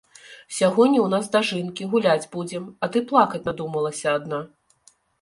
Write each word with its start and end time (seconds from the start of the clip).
Сягоння 0.59 0.97
ў 1.03 1.09
нас 1.15 1.25
дажынкі, 1.35 1.87
гуляць 1.93 2.29
будзем, 2.33 2.67
а 2.83 2.93
ты 2.97 3.07
плакаць 3.15 3.45
надумалася 3.53 4.07
адна. 4.19 4.39